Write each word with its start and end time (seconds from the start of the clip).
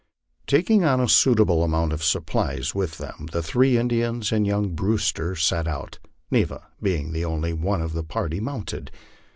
Taking 0.47 0.83
a 0.83 1.07
suitable 1.07 1.63
amount 1.63 1.93
of 1.93 2.03
supplies 2.03 2.73
with 2.73 2.97
them, 2.97 3.27
the 3.31 3.43
three 3.43 3.77
Indians 3.77 4.31
and 4.31 4.47
young 4.47 4.73
Brewster 4.73 5.35
set 5.35 5.67
out, 5.67 5.99
Neva 6.31 6.69
being 6.81 7.11
the 7.11 7.23
only 7.23 7.53
one 7.53 7.83
of 7.83 7.93
the 7.93 8.01
party 8.03 8.39
mounted. 8.39 8.89